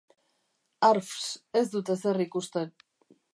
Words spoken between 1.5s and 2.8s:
Ez dut ezer ikusten.